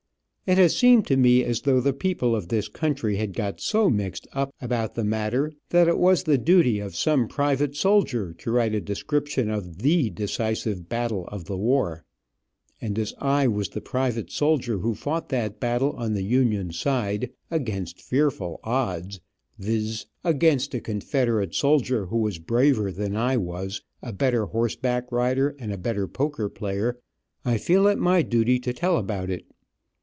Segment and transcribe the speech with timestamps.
[0.47, 3.89] It has seemed to me as though the people of this country had got so
[3.89, 8.51] mixed up about the matter that it was the duty of some private soldier to
[8.51, 12.03] write a description of the decisive battle of the war,
[12.81, 17.29] and as I was the private soldier who fought that battle on the Union side,
[17.49, 19.21] against fearful odds,
[19.57, 25.55] viz: against a Confederate soldier who was braver than I was, a better horseback rider,
[25.59, 26.99] and a better poker player,
[27.45, 29.45] I feel it my duty to tell about it.